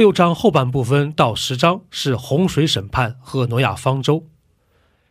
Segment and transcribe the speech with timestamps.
[0.00, 4.30] 六章后半部分到十章是洪水审判和挪亚方舟，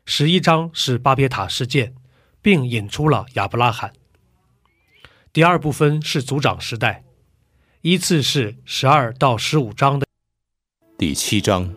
[0.03, 1.93] 十一章是巴别塔事件，
[2.41, 3.93] 并引出了亚伯拉罕。
[5.31, 7.03] 第二部分是族长时代，
[7.81, 10.07] 依次是十二到十五章的
[10.97, 11.71] 第七章。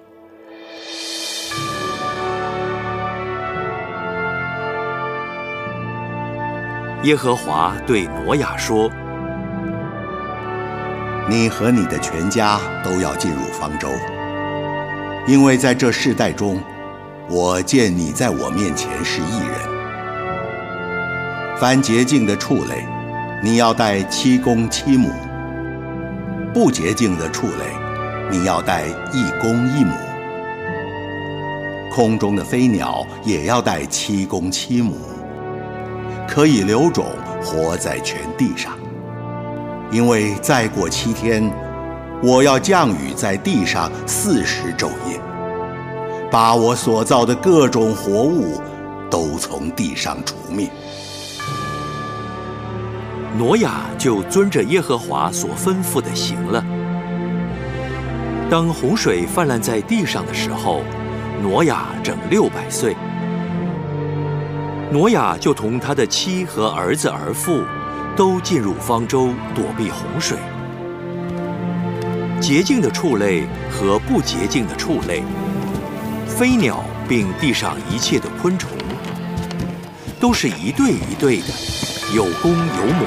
[7.03, 8.91] 耶和华对挪亚说。
[11.31, 13.89] 你和你的全家都要进入方舟，
[15.27, 16.61] 因为在这世代中，
[17.31, 19.73] 我见你在我面前是异人。
[21.59, 22.85] 凡洁净的畜类，
[23.41, 25.11] 你要带七公七母；
[26.53, 27.67] 不洁净的畜类，
[28.31, 29.95] 你要带一公一母。
[31.95, 34.97] 空中的飞鸟也要带七公七母，
[36.27, 37.07] 可以留种，
[37.41, 38.73] 活在全地上。
[39.93, 41.53] 因为再过七天，
[42.23, 45.21] 我要降雨在地上四十昼夜，
[46.31, 48.59] 把我所造的各种活物
[49.11, 50.67] 都从地上除灭。
[53.37, 56.65] 挪亚就遵着耶和华所吩咐的行了。
[58.51, 60.81] 当洪水泛滥在地上的时候，
[61.43, 62.97] 挪亚整六百岁。
[64.91, 67.61] 挪亚就同他的妻和儿子儿妇。
[68.17, 70.39] 都进入方舟躲避洪水。
[72.41, 75.23] 洁净的畜类和不洁净的畜类，
[76.27, 78.71] 飞鸟并地上一切的昆虫，
[80.21, 81.47] 都是一对一对的，
[82.15, 83.07] 有公有母，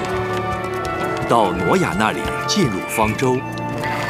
[1.27, 3.37] 到挪亚那里进入方舟，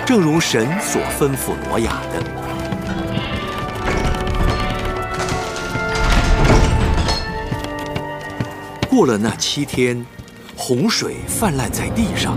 [0.05, 2.23] 正如神所吩咐挪亚的。
[8.87, 10.05] 过了那七天。
[10.67, 12.35] 洪水泛滥在地上。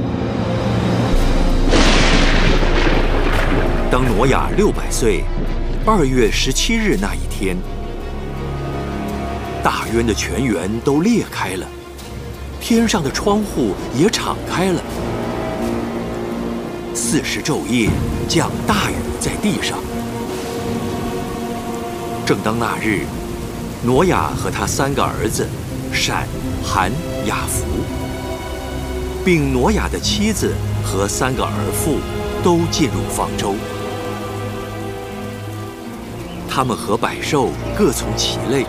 [3.91, 5.25] 当挪亚六百岁，
[5.87, 7.57] 二月十七日那一天，
[9.65, 11.67] 大渊的泉源都裂开了，
[12.61, 14.83] 天上的窗户也敞开了。
[16.95, 17.89] 四十昼夜
[18.29, 19.79] 降大雨在地上。
[22.27, 23.07] 正当那日，
[23.83, 25.49] 挪亚和他三个儿子
[25.95, 26.29] 闪、
[26.63, 26.93] 含、
[27.25, 27.65] 雅弗。
[29.31, 31.99] 并挪亚的妻子和三个儿妇
[32.43, 33.55] 都进入方舟，
[36.49, 38.65] 他们和百兽各从其类，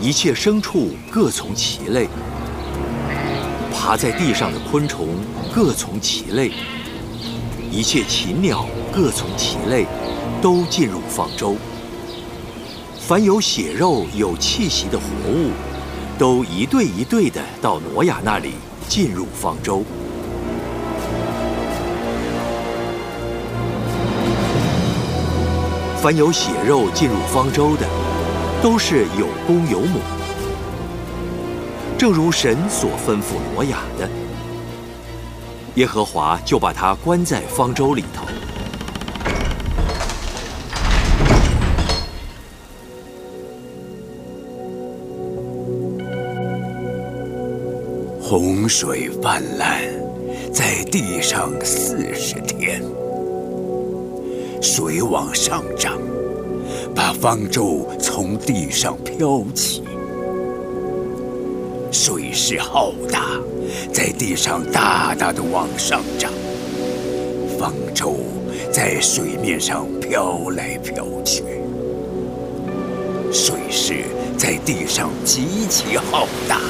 [0.00, 2.06] 一切牲畜各从其类，
[3.74, 5.08] 爬在地上的昆虫
[5.52, 6.52] 各从其类，
[7.68, 9.86] 一切禽鸟各从其类，
[10.40, 11.56] 都进入方舟。
[13.00, 15.50] 凡有血肉、有气息的活物，
[16.16, 18.52] 都一对一对的到挪亚那里。
[18.90, 19.84] 进入方舟。
[26.02, 27.86] 凡有血肉进入方舟的，
[28.60, 30.00] 都是有公有母，
[31.96, 34.08] 正如神所吩咐挪亚的。
[35.76, 38.29] 耶和华就把他关在方舟里头。
[48.30, 49.82] 洪水泛滥，
[50.52, 52.80] 在地上四十天，
[54.62, 55.98] 水往上涨，
[56.94, 59.82] 把方舟从地上飘起。
[61.90, 63.32] 水势浩大，
[63.92, 66.30] 在地上大大的往上涨，
[67.58, 68.14] 方舟
[68.70, 71.42] 在水面上飘来飘去。
[73.32, 74.04] 水势
[74.38, 76.60] 在地上极其浩大。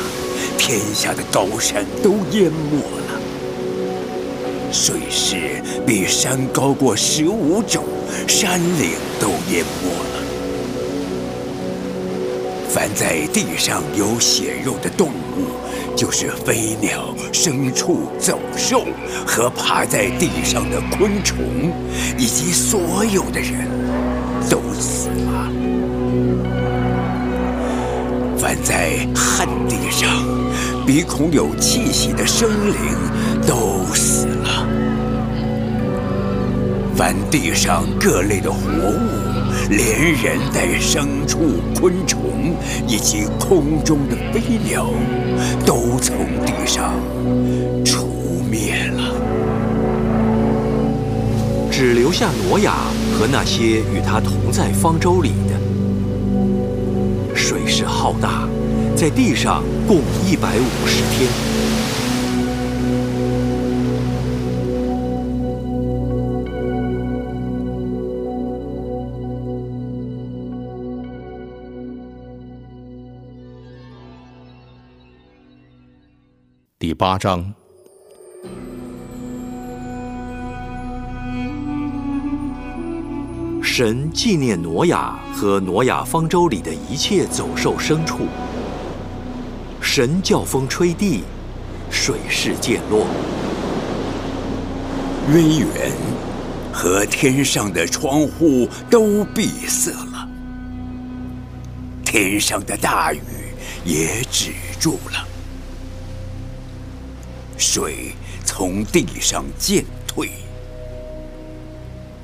[0.60, 2.76] 天下的高山都淹没
[3.08, 3.18] 了，
[4.70, 7.82] 水势比山高过十五肘，
[8.28, 10.20] 山岭都淹没了。
[12.68, 18.84] 凡在地上有血肉的动物，就是飞鸟、牲畜、走兽
[19.26, 21.72] 和爬在地上的昆虫，
[22.18, 23.66] 以及所有的人，
[24.50, 25.59] 都死了。
[28.62, 30.08] 在旱地上。
[30.86, 32.74] 鼻孔有气息的生灵
[33.46, 34.66] 都死了。
[36.96, 38.98] 凡地上各类的活物，
[39.70, 42.56] 连人带牲畜、昆虫
[42.88, 44.90] 以及空中的飞鸟，
[45.64, 46.92] 都从地上
[47.84, 48.08] 除
[48.50, 49.14] 灭了，
[51.70, 52.74] 只留下挪亚
[53.16, 55.54] 和那些与他同在方舟里的。
[57.34, 58.46] 水势浩大，
[59.00, 61.26] 在地上共一百五十天。
[76.78, 77.54] 第八章，
[83.62, 88.26] 神纪念挪亚和挪亚方舟里的一切走兽牲畜。
[89.80, 91.24] 神叫风吹地，
[91.90, 93.06] 水势渐落，
[95.32, 95.92] 渊源
[96.72, 100.28] 和天上的窗户都闭塞了，
[102.04, 103.20] 天上的大雨
[103.84, 105.26] 也止住了。
[107.56, 108.12] 水
[108.44, 110.30] 从地上渐退，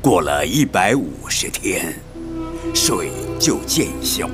[0.00, 1.98] 过了一百五十天，
[2.74, 4.30] 水就渐消。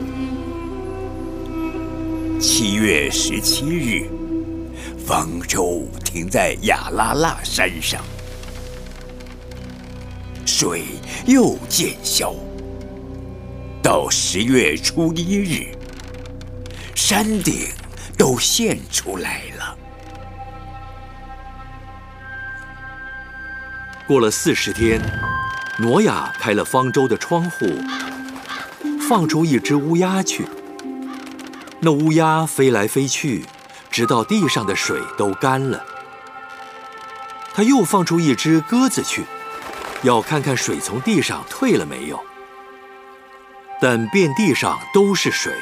[2.43, 4.11] 七月十七日，
[5.07, 8.03] 方舟停在亚拉腊山上，
[10.45, 10.87] 水
[11.25, 12.35] 又渐消。
[13.81, 15.69] 到十月初一日，
[16.97, 17.69] 山顶
[18.19, 19.79] 都现出来了。
[24.05, 25.01] 过了四十天，
[25.79, 27.67] 挪亚开了方舟的窗户，
[29.09, 30.45] 放出一只乌鸦去。
[31.85, 33.45] 那乌鸦飞来飞去，
[33.91, 35.85] 直到地上的水都干了。
[37.53, 39.25] 他又放出一只鸽子去，
[40.03, 42.23] 要看看水从地上退了没有。
[43.81, 45.53] 但遍地上都是水，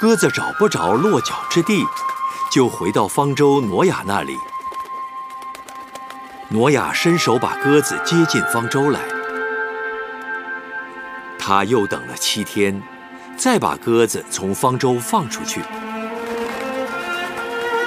[0.00, 1.84] 鸽子找不着落脚之地，
[2.50, 4.34] 就回到方舟挪亚那里。
[6.48, 9.00] 挪亚伸手把鸽子接进方舟来，
[11.38, 12.82] 他又等了七天，
[13.36, 15.60] 再把鸽子从方舟放出去。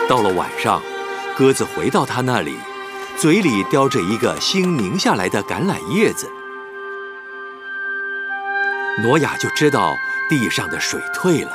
[0.07, 0.81] 到了晚上，
[1.35, 2.55] 鸽子回到他那里，
[3.17, 6.29] 嘴里叼着一个新拧下来的橄榄叶子。
[9.01, 9.97] 挪亚就知道
[10.29, 11.51] 地上的水退了。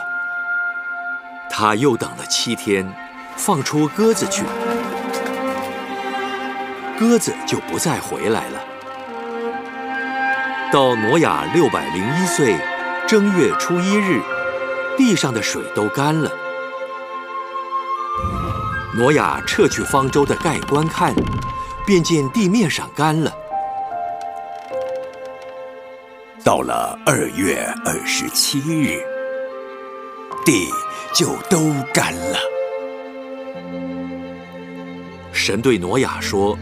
[1.51, 2.87] 他又等了七天，
[3.37, 4.45] 放出鸽子去。
[6.99, 8.61] 鸽子就不再回来了。
[10.71, 12.57] 到挪亚六百零一岁
[13.10, 14.22] 正月初一日，
[14.96, 16.31] 地上的水都干了。
[18.94, 21.12] 挪亚撤去方舟的盖观看，
[21.84, 23.32] 便见地面上干了。
[26.44, 29.02] 到了二月二十七日，
[30.44, 30.69] 地
[31.12, 32.38] 就都干了。
[35.32, 36.56] 神对挪亚说。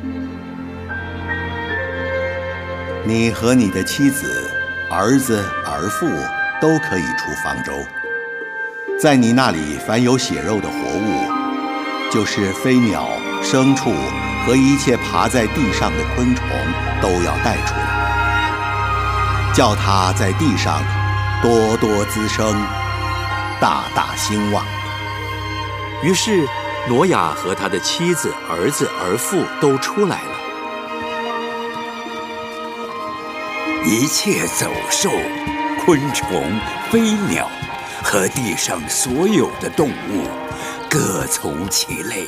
[3.05, 4.51] 你和你的妻子、
[4.91, 6.07] 儿子、儿妇
[6.61, 7.87] 都可以出方舟。
[9.01, 13.09] 在你那里，凡有血肉的活物，就是飞鸟、
[13.43, 13.93] 牲畜
[14.45, 16.45] 和一切爬在地上的昆虫，
[17.01, 20.83] 都要带出来，叫它在地上
[21.41, 22.53] 多多滋生，
[23.61, 24.65] 大大兴旺。
[26.03, 26.45] 于是，
[26.89, 30.39] 挪亚和他的妻子、儿子、儿妇都出来了。
[33.85, 35.11] 一切走兽、
[35.89, 36.29] 昆虫、
[36.91, 37.49] 飞鸟
[38.05, 40.29] 和地上所有的动物，
[40.87, 42.27] 各从其类，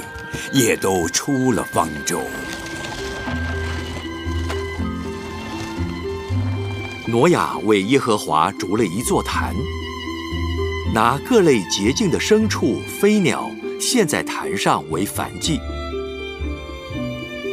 [0.50, 2.22] 也都出了方舟。
[7.06, 9.54] 挪亚为耶和华筑了一座坛，
[10.94, 15.60] 拿各类洁净的牲畜、飞鸟献在坛上为燔祭。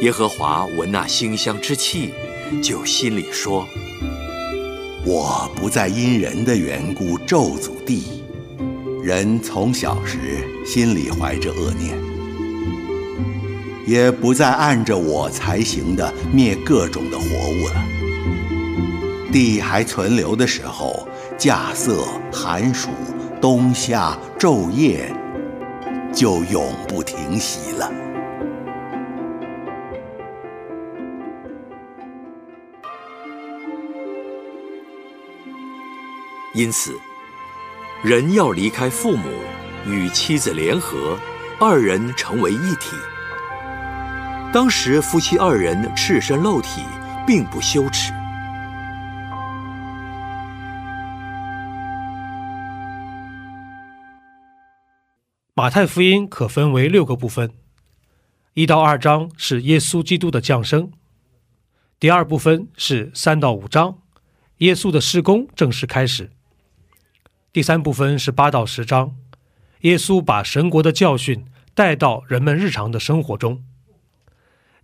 [0.00, 2.14] 耶和华闻那馨香之气，
[2.62, 3.68] 就心里说。
[5.10, 8.22] 我不再因人的缘故咒诅地，
[9.02, 10.18] 人从小时
[10.66, 11.96] 心里怀着恶念，
[13.86, 17.82] 也不再按着我才行的灭各种的活物了。
[19.32, 22.90] 地还存留的时候，稼穑、寒暑、
[23.40, 25.10] 冬夏、昼夜，
[26.12, 27.90] 就永不停息了。
[36.58, 36.98] 因此
[38.02, 39.28] 人要离开父母
[39.86, 41.16] 与妻子联合
[41.60, 42.96] 二人成为一体。
[44.52, 46.82] 当时夫妻二人赤身露体
[47.24, 48.12] 并不羞耻。
[55.54, 57.52] 马太福音可分为六个部分
[58.54, 60.90] 一到二章是耶稣基督的降生
[62.00, 64.00] 第二部分是三到五章
[64.56, 66.32] 耶稣的施工正式开始
[67.50, 69.16] 第三部分是八到十章，
[69.80, 73.64] 耶稣把神国的教训带到人们日常的生活中，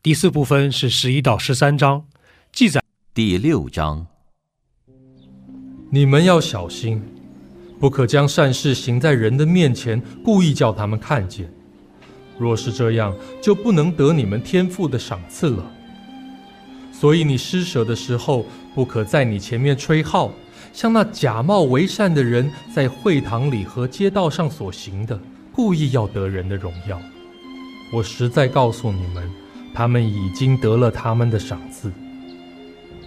[0.02, 2.06] 第四部分是十一到十三章，
[2.52, 4.06] 记载第六章。
[5.90, 7.02] 你们要小心，
[7.78, 11.52] 不可将善事行在人的面前，故意叫他们看见。
[12.38, 15.70] 若是这样，就不能得你们天父的赏赐了。
[16.90, 20.32] 所以你施舍的时候，不可在你前面吹号，
[20.74, 25.16] 像那假冒为善的人在会堂里和街道上所行的，
[25.52, 27.00] 故意要得人的荣耀。
[27.92, 29.30] 我实在告诉你们，
[29.72, 31.92] 他们已经得了他们的赏赐。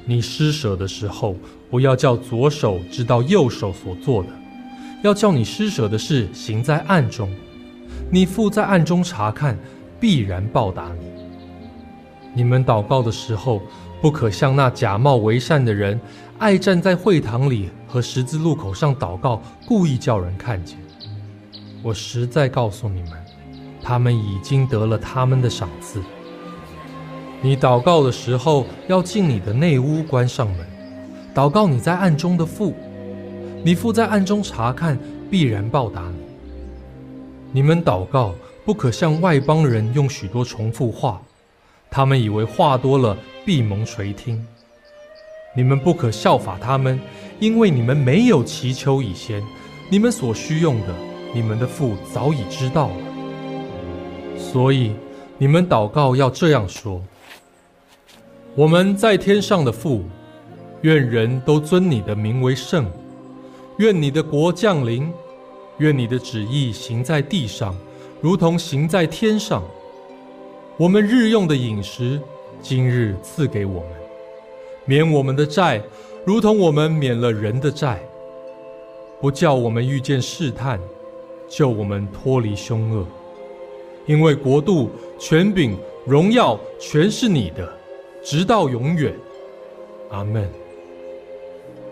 [0.06, 1.36] 你施舍的时候，
[1.70, 4.30] 不要叫左手知道右手所做的，
[5.04, 7.30] 要叫你施舍的事行在暗中。
[8.10, 9.60] 你父在暗中查看，
[10.00, 11.06] 必然报答你。
[12.34, 13.62] 你们祷告的时候，
[14.02, 16.00] 不可像那假冒为善的人，
[16.40, 20.78] 爱站在会堂里和十字路口上祷告，故意叫人看见。
[21.82, 23.14] 我实在告诉你们，
[23.82, 26.00] 他们已经得了他们的赏赐。
[27.42, 30.60] 你祷告的时候，要进你的内屋，关上门，
[31.34, 32.76] 祷告你在暗中的父。
[33.64, 34.96] 你父在暗中查看，
[35.32, 36.18] 必然报答你。
[37.52, 41.20] 你们祷告，不可像外邦人用许多重复话，
[41.90, 44.46] 他们以为话多了必蒙垂听。
[45.58, 47.00] 你们不可效法他们，
[47.40, 49.42] 因为你们没有祈求以先，
[49.90, 50.94] 你们所需用的，
[51.34, 52.96] 你们的父早已知道了。
[54.38, 54.94] 所以
[55.36, 57.02] 你们祷告要这样说。
[58.54, 60.04] 我们在天上的父，
[60.82, 62.86] 愿人都尊你的名为圣，
[63.80, 65.12] 愿你的国降临，
[65.80, 67.76] 愿你的旨意行在地上，
[68.22, 69.64] 如同行在天上。
[70.78, 72.22] 我们日用的饮食，
[72.62, 73.90] 今日赐给我们，
[74.90, 75.84] 免我们的债，
[76.26, 78.00] 如同我们免了人的债，
[79.20, 80.80] 不叫我们遇见试探，
[81.50, 83.06] 救我们脱离凶恶。
[84.06, 84.90] 因为国度、
[85.20, 87.70] 权柄、荣耀，全是你的。
[88.24, 89.14] 直到永远，
[90.10, 90.50] 阿门。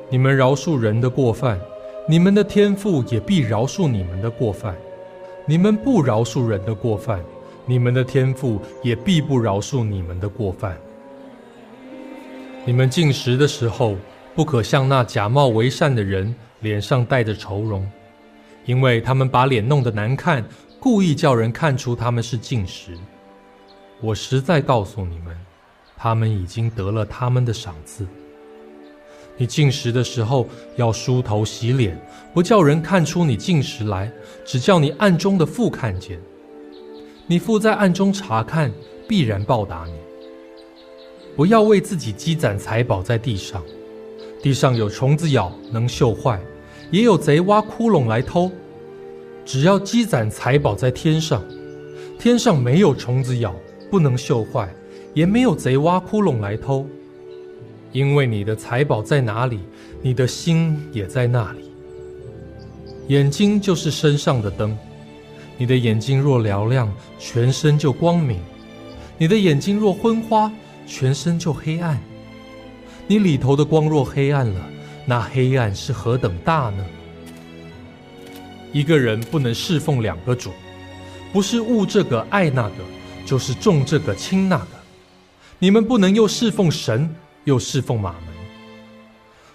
[0.10, 1.60] 你们饶恕人的过犯，
[2.08, 4.74] 你们的天父也必饶恕你们的过犯；
[5.46, 7.22] 你们不饶恕人的过犯，
[7.66, 10.78] 你们的天父也必不饶恕你们的过犯。
[12.66, 13.96] 你们进食的时候，
[14.34, 17.88] 不可像那假冒为善的人，脸上带着愁容，
[18.66, 20.44] 因为他们把脸弄得难看，
[20.80, 22.98] 故意叫人看出他们是进食。
[24.02, 25.36] 我实在告诉你们。
[25.98, 28.06] 他们已经得了他们的赏赐。
[29.38, 31.98] 你进食的时候要梳头洗脸，
[32.34, 34.12] 不叫人看出你进食来，
[34.46, 36.20] 只叫你暗中的父看见。
[37.26, 38.72] 你父在暗中查看，
[39.08, 39.94] 必然报答你。
[41.36, 43.62] 不要为自己积攒财宝在地上，
[44.42, 46.40] 地上有虫子咬，能锈坏；
[46.92, 48.50] 也有贼挖窟窿来偷。
[49.46, 51.44] 只要积攒财宝在天上，
[52.18, 53.54] 天上没有虫子咬，
[53.92, 54.74] 不能锈坏。
[55.14, 56.86] 也没有贼挖窟窿来偷，
[57.94, 59.62] 因为你的财宝在哪里，
[60.02, 61.72] 你的心也在那里。
[63.08, 64.78] 眼睛就是身上的灯，
[65.58, 68.40] 你的眼睛若嘹亮，全身就光明；
[69.18, 70.52] 你的眼睛若昏花，
[70.86, 72.00] 全身就黑暗。
[73.08, 74.70] 你里头的光若黑暗了，
[75.06, 76.86] 那黑暗是何等大呢？
[78.72, 80.52] 一个人不能侍奉两个主，
[81.32, 82.76] 不是误这个爱那个，
[83.26, 84.68] 就是重这个轻那个。
[85.60, 87.10] 你们不能又侍奉神，
[87.46, 88.34] 又侍奉马门。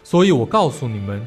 [0.02, 1.26] 所以我告诉你们，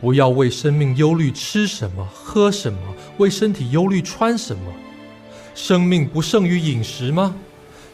[0.00, 2.78] 不要为生命忧虑吃什么、喝什么；
[3.18, 4.72] 为身体忧虑穿什么。
[5.54, 7.34] 生命不胜于饮食吗？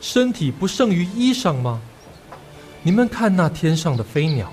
[0.00, 1.80] 身体不胜于衣裳吗？
[2.82, 4.50] 你们看那天上的飞鸟，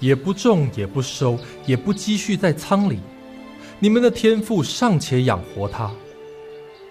[0.00, 2.98] 也不种，也不收，也不积蓄在仓里，
[3.78, 5.90] 你们的天赋尚且养活它，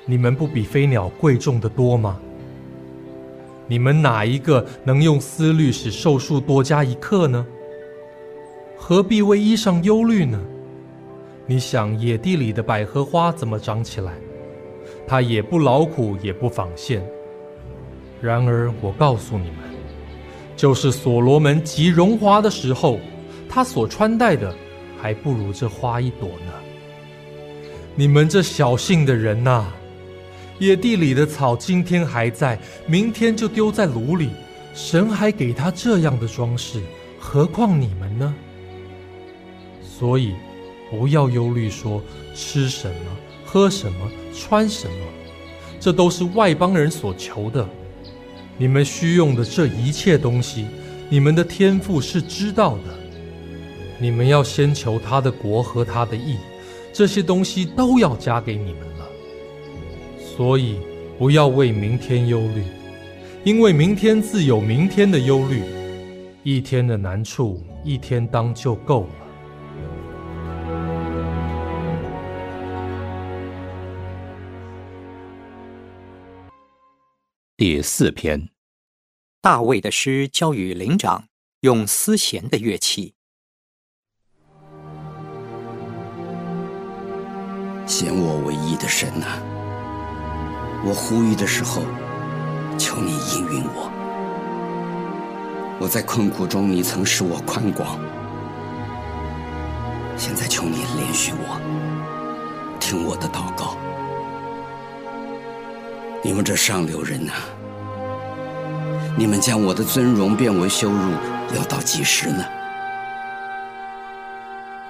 [0.05, 2.17] 你们不比飞鸟贵重的多吗？
[3.67, 7.45] 你们哪一个能用思虑使寿数多加一刻呢？
[8.77, 10.39] 何必为衣裳忧虑呢？
[11.45, 14.13] 你想野地里的百合花怎么长起来？
[15.05, 17.05] 它也不劳苦，也不纺线。
[18.21, 19.57] 然而我告诉你们，
[20.55, 22.99] 就是所罗门极荣华的时候，
[23.49, 24.53] 他所穿戴的
[25.01, 26.53] 还不如这花一朵呢。
[27.95, 29.65] 你们这小信的人呐！
[30.59, 34.29] 野地里的草今天还在，明天就丢在炉里。
[34.73, 36.81] 神还给他这样的装饰，
[37.19, 38.33] 何况你们呢？
[39.81, 40.33] 所以，
[40.89, 42.01] 不要忧虑，说
[42.33, 44.93] 吃什么、喝什么、穿什么，
[45.79, 47.67] 这都是外邦人所求的。
[48.61, 50.67] 你们需用的这一切东西，
[51.09, 52.93] 你们的天赋是知道的。
[53.97, 56.37] 你们要先求他的国和他的义，
[56.93, 59.09] 这些东西都要加给你们了。
[60.19, 60.75] 所以
[61.17, 62.61] 不要为明天忧虑，
[63.43, 65.63] 因为明天自有明天的忧虑。
[66.43, 69.20] 一天的难处，一天当就够了。
[77.61, 78.49] 第四篇，
[79.39, 81.25] 大卫的诗交与灵长，
[81.59, 83.13] 用丝弦的乐器。
[87.85, 89.27] 显我唯一的神呐、
[90.83, 91.83] 我呼吁的时候，
[92.79, 93.91] 求你应允我。
[95.79, 97.99] 我在困苦中，你曾使我宽广，
[100.17, 101.61] 现在求你怜恤我，
[102.79, 103.77] 听我的祷告。
[106.23, 107.33] 你们这上流人呐、
[109.17, 111.11] 你们将我的尊荣变为羞辱，
[111.57, 112.45] 要到几时呢？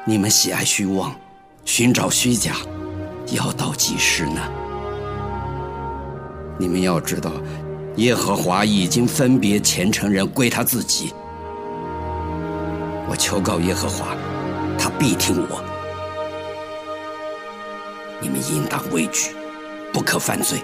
[0.03, 1.15] 你们喜爱虚妄，
[1.63, 2.57] 寻找虚假，
[3.27, 4.41] 要到几时呢？
[6.57, 7.31] 你们要知道，
[7.95, 11.13] 耶和华已经分别虔诚人归他自己。
[13.07, 14.17] 我求告耶和华，
[14.77, 15.63] 他必听我。
[18.19, 19.33] 你们应当畏惧，
[19.93, 20.59] 不可犯罪。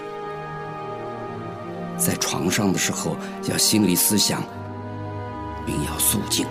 [1.98, 3.18] 在床上的时候，
[3.50, 4.44] 要心里思想，
[5.66, 6.46] 并要肃静。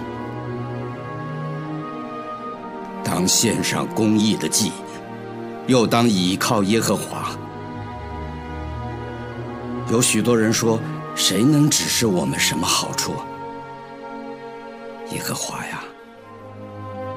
[3.05, 4.73] 当献上公义的祭，
[5.67, 7.31] 又当倚靠耶和华。
[9.89, 10.81] 有许多人说
[11.15, 13.15] ：“谁能指示我们什么好处？”
[15.13, 15.85] 耶和华呀，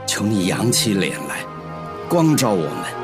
[0.06, 1.44] 求你扬起脸来，
[2.08, 2.99] 光照我们。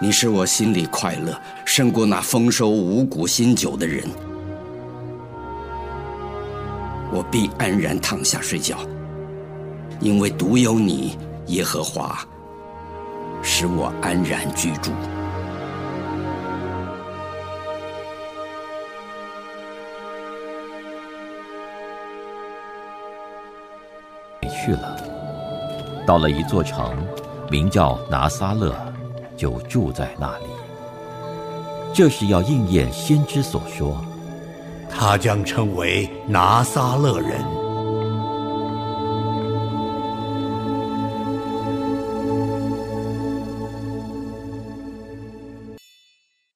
[0.00, 4.04] 你使我心里快乐，胜过那丰收五谷新酒的人。
[7.12, 8.78] 我必安然躺下睡觉，
[9.98, 12.18] 因为独有你，耶和华，
[13.42, 14.92] 使我安然居住。
[24.64, 24.96] 去了，
[26.06, 26.94] 到了一座城，
[27.50, 28.74] 名叫拿撒勒，
[29.38, 30.44] 就住在那里。
[31.94, 34.04] 这是要应验先知所说。
[34.90, 37.38] 他将称为拿撒勒人。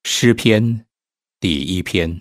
[0.04, 0.84] 诗篇
[1.40, 2.20] 第一篇。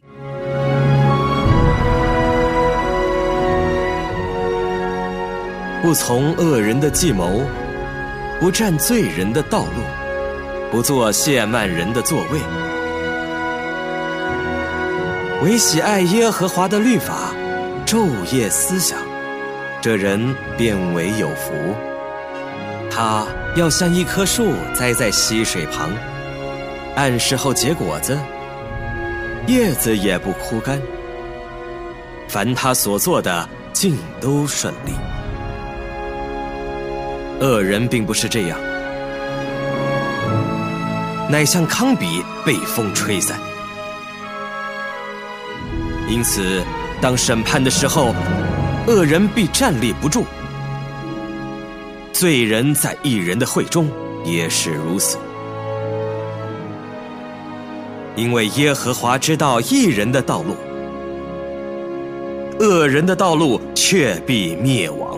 [5.82, 7.42] 不从恶人的计谋，
[8.40, 10.01] 不占罪人的道路，
[10.72, 12.40] 不做亵慢人的座位，
[15.44, 17.34] 唯喜爱耶和华的律法，
[17.86, 18.98] 昼夜思想，
[19.82, 21.52] 这人便为有福。
[22.90, 25.92] 他要像一棵树栽在溪水旁，
[26.96, 28.18] 按时候结果子，
[29.48, 30.82] 叶子也不枯干。
[32.30, 34.94] 凡他所做的，尽都顺利。
[37.46, 38.58] 恶人并不是这样，
[41.30, 43.40] 乃像糠秕被风吹散。
[46.10, 46.62] 因此，
[47.02, 48.14] 当审判的时候，
[48.88, 50.24] 恶人必站立不住；
[52.12, 53.90] 罪人在一人的会中
[54.26, 55.18] 也是如此。
[58.18, 60.58] 因为耶和华知道一人的道路，
[62.60, 65.18] 恶人的道路却必灭亡。